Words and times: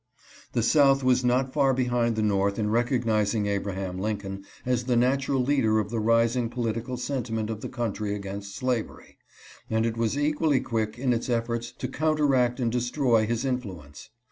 The 0.53 0.63
South 0.63 1.03
was 1.03 1.23
not 1.23 1.53
far 1.53 1.75
behind 1.75 2.15
the 2.15 2.23
North 2.23 2.57
in 2.57 2.71
recognizing 2.71 3.45
Abraham 3.45 3.99
Lincoln 3.99 4.43
as 4.65 4.85
the 4.85 4.95
natural 4.95 5.39
leader 5.43 5.77
of 5.77 5.91
the 5.91 5.99
rising 5.99 6.49
political 6.49 6.97
sentiment 6.97 7.51
of 7.51 7.61
the 7.61 7.69
country 7.69 8.15
against 8.15 8.55
slavery, 8.55 9.19
and 9.69 9.85
it 9.85 9.97
was 9.97 10.17
equally 10.17 10.59
quick 10.59 10.97
in 10.97 11.13
its 11.13 11.29
efforts 11.29 11.71
to 11.73 11.87
counteract 11.87 12.59
and 12.59 12.71
destroy 12.71 13.27
his 13.27 13.45
influence. 13.45 14.09